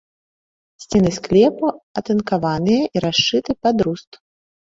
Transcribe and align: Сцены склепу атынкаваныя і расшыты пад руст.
Сцены 0.83 1.11
склепу 1.17 1.67
атынкаваныя 2.01 2.81
і 2.95 3.05
расшыты 3.07 3.51
пад 3.63 3.77
руст. 3.91 4.11